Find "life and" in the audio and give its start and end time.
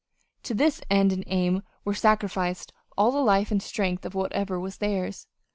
3.19-3.61